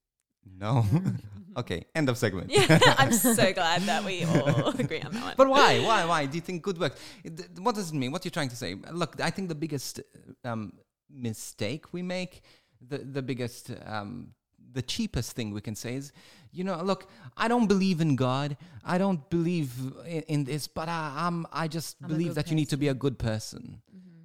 [0.59, 0.85] no.
[1.57, 2.51] okay, end of segment.
[2.51, 5.33] Yeah, I'm so glad that we all agree on that one.
[5.37, 5.79] But why?
[5.79, 6.05] Why?
[6.05, 6.95] Why do you think good work?
[7.23, 8.11] It- What does it mean?
[8.11, 8.75] What are you trying to say?
[8.91, 10.01] Look, I think the biggest
[10.43, 10.73] um,
[11.09, 12.41] mistake we make,
[12.87, 14.33] the the biggest, um,
[14.73, 16.11] the cheapest thing we can say is,
[16.51, 18.57] you know, look, I don't believe in God.
[18.83, 19.71] I don't believe
[20.05, 22.87] in, in this, but I, I'm, I just I'm believe that you need to be
[22.87, 23.81] a good person.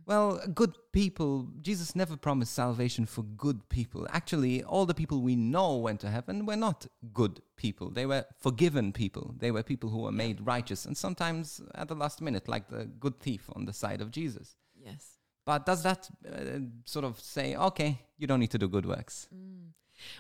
[0.07, 4.09] Well, good people, Jesus never promised salvation for good people.
[4.11, 7.90] Actually, all the people we know went to heaven were not good people.
[7.90, 9.37] They were forgiven people.
[9.38, 12.87] They were people who were made righteous, and sometimes at the last minute, like the
[12.87, 14.57] good thief on the side of Jesus.
[14.75, 15.19] yes.
[15.51, 19.29] But does that uh, sort of say, okay, you don't need to do good works?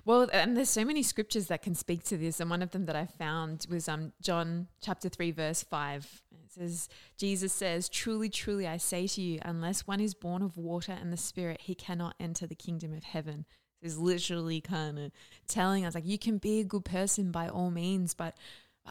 [0.04, 2.86] Well, and there's so many scriptures that can speak to this, and one of them
[2.86, 6.24] that I found was um John chapter three verse five.
[6.32, 10.56] It says, Jesus says, "Truly, truly, I say to you, unless one is born of
[10.56, 13.46] water and the Spirit, he cannot enter the kingdom of heaven."
[13.82, 15.12] Is literally kind of
[15.46, 18.36] telling us like you can be a good person by all means, but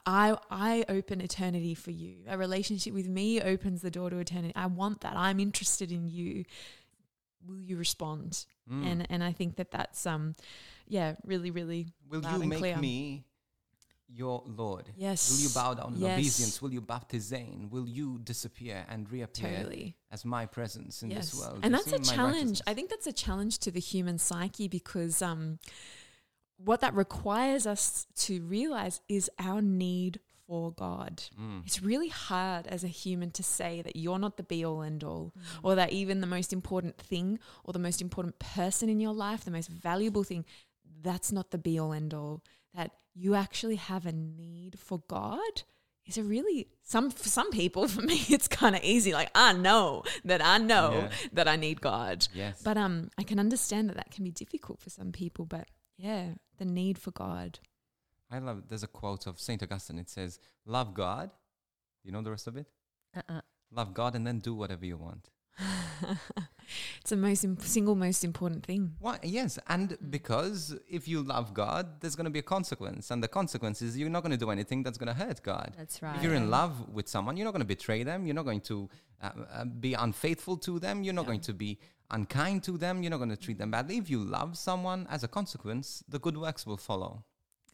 [0.05, 2.17] I I open eternity for you.
[2.27, 4.53] A relationship with me opens the door to eternity.
[4.55, 5.15] I want that.
[5.15, 6.45] I'm interested in you.
[7.45, 8.45] Will you respond?
[8.71, 8.85] Mm.
[8.91, 10.35] And and I think that that's um
[10.87, 12.77] yeah, really really Will you make clear.
[12.77, 13.25] me
[14.11, 14.89] your Lord?
[14.97, 15.31] Yes.
[15.31, 16.19] Will you bow down in Yes.
[16.19, 16.61] obedience?
[16.61, 17.69] Will you baptizein?
[17.69, 19.95] Will you disappear and reappear totally.
[20.11, 21.31] as my presence in yes.
[21.31, 21.59] this world?
[21.61, 22.61] And that's a challenge.
[22.65, 25.59] I think that's a challenge to the human psyche because um
[26.63, 31.23] what that requires us to realize is our need for God.
[31.39, 31.61] Mm.
[31.65, 35.03] It's really hard as a human to say that you're not the be all end
[35.03, 39.13] all, or that even the most important thing or the most important person in your
[39.13, 40.43] life, the most valuable thing,
[41.01, 42.43] that's not the be all end all.
[42.75, 45.63] That you actually have a need for God
[46.05, 49.53] is a really some for some people for me it's kind of easy like I
[49.53, 51.09] know that I know Yeah.
[51.33, 52.27] that I need God.
[52.33, 52.61] Yes.
[52.63, 55.67] But um I can understand that that can be difficult for some people but
[55.99, 57.59] yeah, the need for God.
[58.31, 58.63] I love.
[58.69, 59.99] There's a quote of Saint Augustine.
[59.99, 61.31] It says, "Love God."
[62.03, 62.67] You know the rest of it.
[63.15, 63.41] Uh-uh.
[63.71, 65.29] Love God and then do whatever you want.
[67.01, 68.95] it's the most im- single most important thing.
[68.99, 69.19] Why?
[69.21, 73.27] Yes, and because if you love God, there's going to be a consequence, and the
[73.27, 75.73] consequence is you're not going to do anything that's going to hurt God.
[75.77, 76.15] That's right.
[76.15, 78.25] If you're in love with someone, you're not going to betray them.
[78.25, 78.89] You're not going to
[79.21, 81.03] uh, uh, be unfaithful to them.
[81.03, 81.77] You're not going to be
[82.11, 83.03] unkind to them.
[83.03, 83.97] You're not going to treat them badly.
[83.97, 87.23] If you love someone, as a consequence, the good works will follow.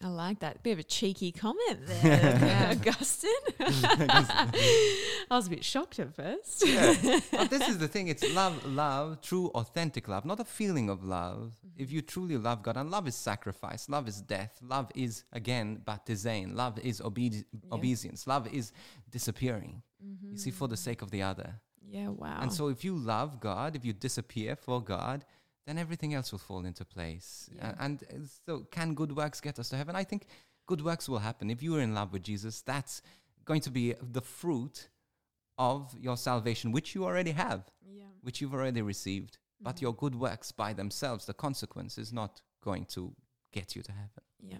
[0.03, 0.61] I like that.
[0.61, 3.31] Bit of a cheeky comment there, uh, Augustine.
[3.59, 4.51] I
[5.31, 6.67] was a bit shocked at first.
[6.67, 7.19] Yeah.
[7.31, 11.03] but this is the thing it's love, love, true, authentic love, not a feeling of
[11.03, 11.55] love.
[11.65, 11.83] Mm-hmm.
[11.83, 15.81] If you truly love God, and love is sacrifice, love is death, love is, again,
[15.85, 18.73] baptizein, love is obedi- obedience, love is
[19.09, 19.81] disappearing.
[20.05, 20.33] Mm-hmm.
[20.33, 21.61] You see, for the sake of the other.
[21.87, 22.39] Yeah, wow.
[22.41, 25.25] And so, if you love God, if you disappear for God,
[25.65, 27.49] then everything else will fall into place.
[27.55, 27.73] Yeah.
[27.79, 29.95] And uh, so, can good works get us to heaven?
[29.95, 30.27] I think
[30.67, 31.49] good works will happen.
[31.49, 33.01] If you are in love with Jesus, that's
[33.45, 34.89] going to be the fruit
[35.57, 38.03] of your salvation, which you already have, yeah.
[38.21, 39.37] which you've already received.
[39.61, 43.15] But your good works by themselves, the consequence is not going to
[43.53, 44.23] get you to heaven.
[44.41, 44.57] Yeah.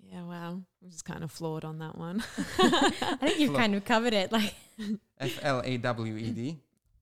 [0.00, 2.22] Yeah, well, I'm just kind of flawed on that one.
[2.58, 4.30] I think you've Flo- kind of covered it.
[4.30, 4.54] Like,
[5.18, 6.58] F L A W E D.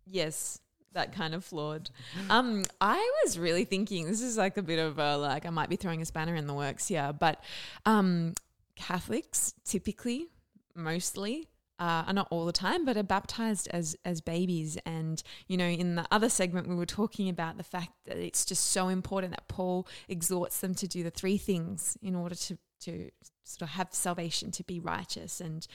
[0.06, 0.60] yes,
[0.92, 1.90] that kind of flawed.
[2.30, 5.68] Um, I was really thinking this is like a bit of a like I might
[5.68, 7.42] be throwing a spanner in the works here, but
[7.86, 8.34] um,
[8.76, 10.28] Catholics typically,
[10.74, 14.78] mostly, uh, not all the time, but are baptized as as babies.
[14.86, 18.44] And you know, in the other segment, we were talking about the fact that it's
[18.44, 22.58] just so important that Paul exhorts them to do the three things in order to
[22.84, 23.10] to
[23.44, 25.66] sort of have salvation, to be righteous, and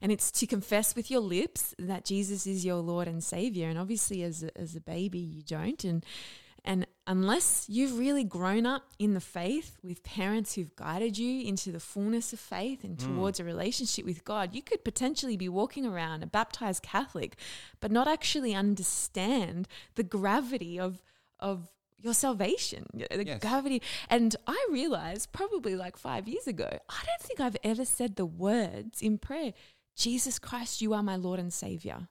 [0.00, 3.68] and it's to confess with your lips that Jesus is your Lord and Savior.
[3.68, 6.04] And obviously, as a, as a baby, you don't, and
[6.64, 11.70] and unless you've really grown up in the faith with parents who've guided you into
[11.70, 13.14] the fullness of faith and hmm.
[13.14, 17.36] towards a relationship with God, you could potentially be walking around a baptized Catholic,
[17.80, 21.02] but not actually understand the gravity of
[21.40, 21.70] of
[22.04, 23.40] your salvation, the Yes.
[23.40, 23.80] gravity.
[24.10, 28.26] And I realized probably like five years ago, I don't think I've ever said the
[28.26, 29.54] words in prayer,
[29.96, 32.08] Jesus Christ, you are my Lord and Savior.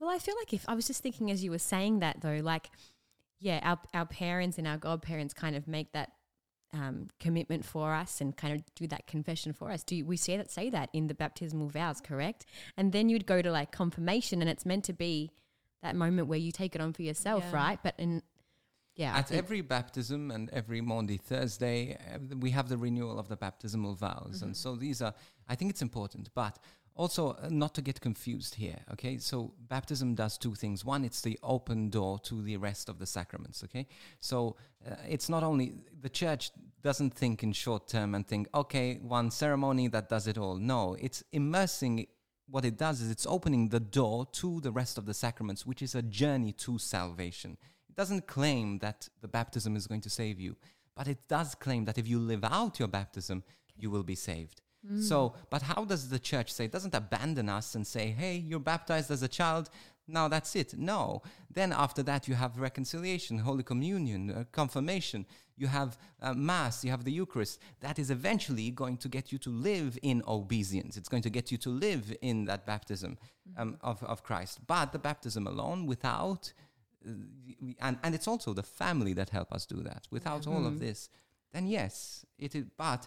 [0.00, 2.38] well, I feel like if I was just thinking as you were saying that though,
[2.42, 2.70] like,
[3.40, 6.12] yeah, our our parents and our godparents kind of make that
[6.72, 9.82] um, commitment for us and kind of do that confession for us.
[9.82, 12.44] Do you, we say that say that in the baptismal vows, correct?
[12.76, 15.30] And then you'd go to like confirmation, and it's meant to be
[15.82, 17.56] that moment where you take it on for yourself, Yeah.
[17.56, 17.78] right?
[17.82, 18.22] But in
[18.98, 23.36] yeah, At every baptism and every Maundy Thursday, uh, we have the renewal of the
[23.36, 24.42] baptismal vows.
[24.42, 25.14] And so these are,
[25.48, 26.58] I think it's important, but
[26.96, 29.18] also uh, not to get confused here, okay?
[29.18, 30.84] So baptism does two things.
[30.84, 33.86] One, it's the open door to the rest of the sacraments, okay?
[34.18, 36.50] So uh, it's not only, the church
[36.82, 40.56] doesn't think in short term and think, okay, one ceremony that does it all.
[40.56, 42.08] No, it's immersing
[42.50, 45.82] what it does is it's opening the door to the rest of the sacraments, which
[45.82, 47.58] is a journey to salvation.
[47.98, 50.56] Doesn't claim that the baptism is going to save you,
[50.96, 53.42] but it does claim that if you live out your baptism,
[53.76, 54.62] you will be saved.
[55.00, 56.64] So, but how does the church say?
[56.64, 59.68] It doesn't abandon us and say, hey, you're baptized as a child,
[60.06, 60.78] now that's it.
[60.78, 61.22] No.
[61.52, 66.90] Then after that, you have reconciliation, Holy Communion, uh, confirmation, you have uh, Mass, you
[66.90, 67.60] have the Eucharist.
[67.80, 70.96] That is eventually going to get you to live in obedience.
[70.96, 73.18] It's going to get you to live in that baptism
[73.58, 74.66] um, of, of Christ.
[74.66, 76.52] But the baptism alone, without,
[77.08, 80.06] Uh, and, and it's also the family that help us do that.
[80.10, 80.86] Without all of mm-hmm.
[80.86, 81.08] this,
[81.52, 82.64] then yes, it is.
[82.76, 83.06] But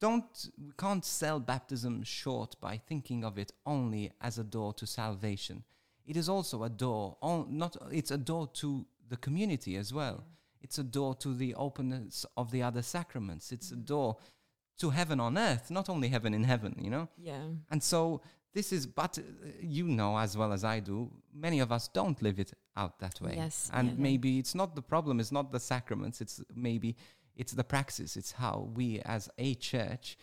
[0.00, 4.86] don't we can't sell baptism short by thinking of it only as a door to
[4.86, 5.64] salvation.
[6.04, 10.24] It is also a door, on, not it's a door to the community as well.
[10.60, 13.52] It's a door to the openness of the other sacraments.
[13.52, 13.86] It's a mm.
[13.86, 14.16] door
[14.78, 17.08] to heaven on earth, not only heaven in heaven, you know?
[17.16, 17.44] Yeah.
[17.70, 18.22] And so
[18.54, 19.22] this is, but uh,
[19.60, 23.20] you know as well as I do, many of us don't live it out that
[23.20, 23.34] way.
[23.36, 23.94] Yes, And yeah.
[23.98, 26.96] maybe it's not the problem, it's not the sacraments, it's maybe
[27.36, 30.18] it's the praxis, it's how we as a church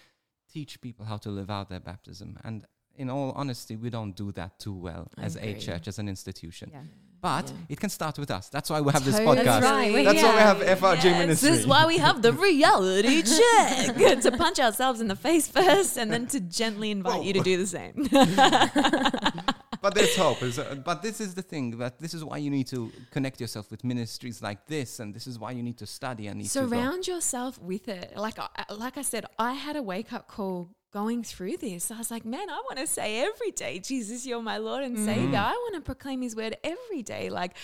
[0.52, 2.38] teach people how to live out their baptism.
[2.44, 2.66] And
[2.96, 6.08] in all honesty, we don't do that too well I as a church, as an
[6.10, 6.72] institution.
[6.74, 6.82] yeah.
[7.22, 7.74] But Yeah.
[7.74, 8.48] it can start with us.
[8.50, 9.44] That's why we have this podcast.
[9.44, 9.92] That's right.
[9.92, 11.50] We're That's why we have FRG Yes, ministry.
[11.50, 15.98] This is why we have the reality check to punch ourselves in the face first
[15.98, 18.08] and then to gently invite you to do the same.
[19.82, 20.40] but there's hope.
[20.86, 23.84] But this is the thing that this is why you need to connect yourself with
[23.84, 26.50] ministries like this, and this is why you need to study and need to.
[26.50, 28.16] Surround yourself with it.
[28.16, 28.38] Like
[28.70, 31.92] like I said, I had a wake up call going through this.
[31.92, 34.98] I was like, man, I want to say every day, Jesus, you're my Lord and
[34.98, 35.38] Savior.
[35.38, 37.30] I want to proclaim His word every day.
[37.30, 37.56] Like,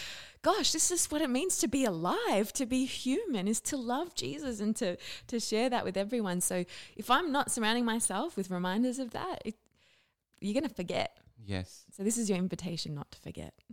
[0.41, 4.15] gosh, this is what it means to be alive, to be human, is to love
[4.15, 4.97] Jesus and to
[5.27, 6.41] to share that with everyone.
[6.41, 9.55] So if I'm not surrounding myself with reminders of that, it,
[10.39, 11.17] you're gonna forget.
[11.43, 11.85] Yes.
[11.95, 13.53] So this is your invitation not to forget.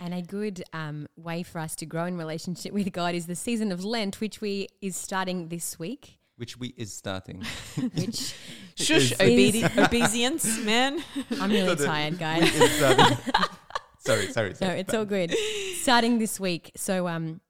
[0.00, 3.34] And a good um, way for us to grow in relationship with God is the
[3.34, 6.18] season of Lent, which we is starting this week.
[6.36, 7.42] Which we is starting.
[7.94, 8.34] Which
[8.76, 11.02] Shush, Is- obedi- obedience, man.
[11.40, 12.42] I'm really the- tired, guys.
[12.54, 13.18] is starting.
[14.00, 14.80] sorry, sorry, No, sorry.
[14.80, 15.34] it's all good.
[15.80, 16.72] Starting this week.
[16.76, 17.40] So um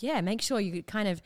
[0.00, 1.22] yeah, make sure you kind of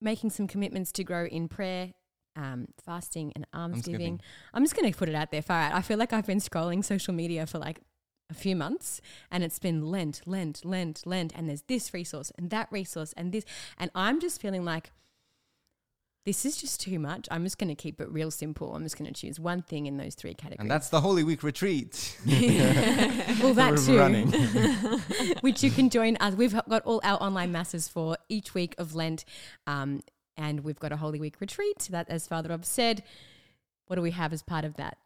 [0.00, 1.92] making some commitments to grow in prayer,
[2.34, 3.92] um, fasting and almsgiving.
[3.94, 4.20] Almsgiving.
[4.54, 5.74] I'm just gonna put it out there far out.
[5.74, 7.80] I feel like I've been scrolling social media for like
[8.30, 9.00] a few months
[9.30, 13.32] and it's been Lent, Lent, Lent, Lent, and there's this resource and that resource and
[13.32, 13.44] this
[13.78, 14.90] and I'm just feeling like
[16.26, 17.28] this is just too much.
[17.30, 18.74] I'm just going to keep it real simple.
[18.74, 20.58] I'm just going to choose one thing in those three categories.
[20.60, 22.18] And that's the Holy Week retreat.
[22.26, 23.96] well, that too.
[23.96, 24.32] running.
[25.40, 26.34] which you can join us.
[26.34, 29.24] We've got all our online masses for each week of Lent,
[29.68, 30.02] um,
[30.36, 31.86] and we've got a Holy Week retreat.
[31.92, 33.04] That, as Father Rob said,
[33.86, 34.98] what do we have as part of that?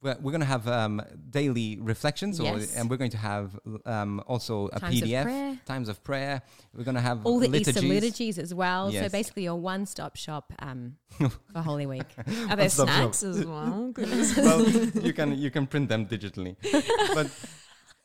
[0.00, 2.76] We're, we're going to have um, daily reflections, or, Yes.
[2.76, 5.58] and we're going to have um, also a Times PDF, prayer.
[5.66, 6.42] times of prayer.
[6.72, 7.76] We're going to have All the liturgies.
[7.76, 8.92] Easter liturgies as well.
[8.92, 10.96] So basically, your one-stop shop um,
[11.52, 12.06] for Holy Week.
[12.48, 13.92] Are there snacks as well?
[14.36, 16.54] well, you can you can print them digitally,
[17.14, 17.28] but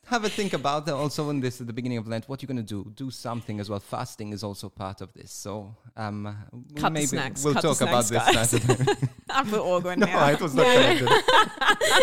[0.05, 2.27] have a think about that also in this at the beginning of Lent.
[2.27, 2.91] What you're going to do?
[2.95, 3.79] Do something as well.
[3.79, 5.31] Fasting is also part of this.
[5.31, 8.65] So um, we Cut the maybe snacks, we'll cut the talk about snacks, this.
[8.65, 8.77] guys.
[8.77, 9.07] Saturday.
[9.29, 10.29] I feel awkward no, now.
[10.29, 11.09] it was not connected.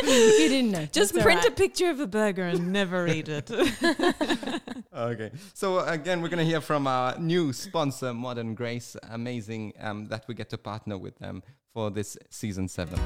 [0.05, 0.87] you didn't know.
[0.87, 3.51] Just That's all print a picture of a burger and never eat it.
[4.93, 5.31] Okay.
[5.55, 8.97] So again, we're going to hear from our new sponsor, Modern Grace.
[9.11, 11.43] Amazing um, that we get to partner with them
[11.73, 12.99] for this season seven.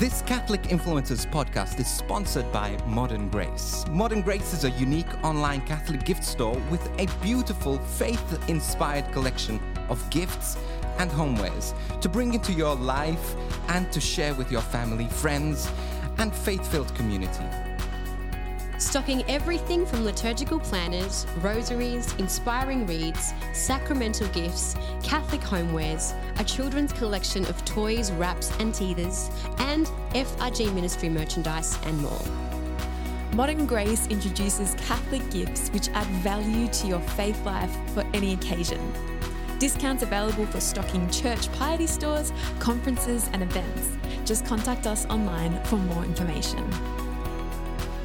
[0.00, 3.84] This Catholic Influencers podcast is sponsored by Modern Grace.
[3.90, 9.60] Modern Grace is a unique online Catholic gift store with a beautiful faith inspired collection
[9.90, 10.56] of gifts
[10.96, 13.36] and homewares to bring into your life
[13.68, 15.70] and to share with your family, friends,
[16.16, 17.69] and faith filled community.
[18.80, 27.44] Stocking everything from liturgical planners, rosaries, inspiring reads, sacramental gifts, Catholic homewares, a children's collection
[27.44, 32.22] of toys, wraps, and teethers, and FRG ministry merchandise and more.
[33.34, 38.80] Modern Grace introduces Catholic gifts which add value to your faith life for any occasion.
[39.58, 43.90] Discounts available for stocking church piety stores, conferences, and events.
[44.24, 46.66] Just contact us online for more information.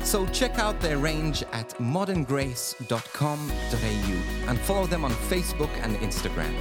[0.05, 6.53] So check out their range at moderngrace.com.au and follow them on Facebook and Instagram.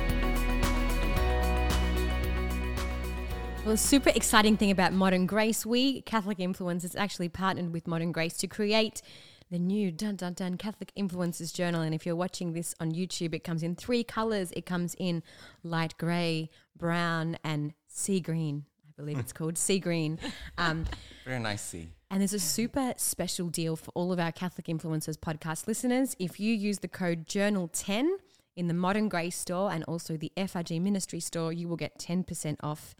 [3.65, 8.13] Well, a super exciting thing about Modern Grace, we Catholic Influencers actually partnered with Modern
[8.13, 9.03] Grace to create
[9.51, 11.83] the new Dun Dun Dun Catholic Influencers Journal.
[11.83, 14.53] And if you're watching this on YouTube, it comes in three colors.
[14.53, 15.23] It comes in
[15.63, 18.65] light grey, brown, and sea green.
[18.87, 20.19] I believe it's called sea green.
[20.59, 20.85] Um,
[21.25, 21.89] Very nice see.
[22.15, 26.15] And there's a super special deal for all of our Catholic Influencers podcast listeners.
[26.21, 28.09] If you use the code Journal10
[28.55, 32.55] in the Modern Grace store and also the FRG Ministry store, you will get 10%
[32.63, 32.95] off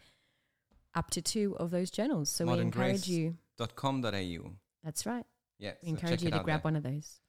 [0.95, 2.27] up to two of those journals.
[2.29, 3.07] So we Modern encourage Grace.
[3.07, 3.37] you.
[3.77, 4.51] .com.au.
[4.83, 5.25] That's right.
[5.59, 6.71] Yeah, We so encourage you to grab there.
[6.71, 7.21] one of those.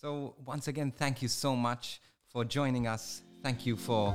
[0.00, 3.22] So once again, thank you so much for joining us.
[3.42, 4.14] Thank you for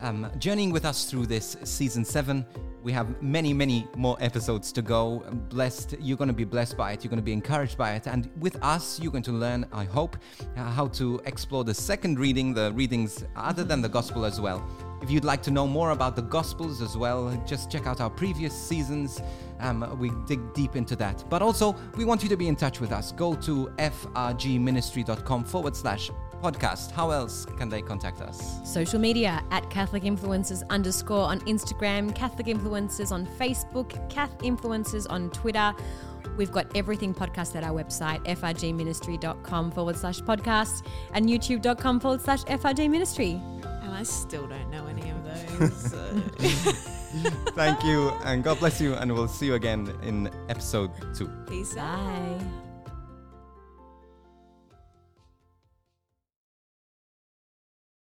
[0.00, 2.44] um, journeying with us through this season seven.
[2.82, 5.24] We have many, many more episodes to go.
[5.48, 7.04] Blessed, you're going to be blessed by it.
[7.04, 9.84] You're going to be encouraged by it, and with us, you're going to learn, I
[9.84, 10.16] hope,
[10.56, 14.66] uh, how to explore the second reading, the readings other than the gospel as well.
[15.02, 18.08] If you'd like to know more about the Gospels as well, just check out our
[18.08, 19.20] previous seasons.
[19.58, 21.24] Um, we dig deep into that.
[21.28, 23.10] But also, we want you to be in touch with us.
[23.10, 26.12] Go to frgministry.com forward slash
[26.42, 26.90] podcast.
[26.90, 28.58] How else can they contact us?
[28.64, 35.30] Social media at Catholic Influencers underscore on Instagram, Catholic Influencers on Facebook, Cath Influencers on
[35.30, 35.72] Twitter.
[36.36, 42.44] We've got everything podcast at our website, frgministry.com forward slash podcast and youtube.com forward slash
[42.44, 43.40] frgministry.
[43.82, 45.92] and I still don't know any of those.
[47.54, 51.28] Thank you, and God bless you, and we'll see you again in episode two.
[51.46, 51.98] Peace out.
[52.38, 52.61] Bye.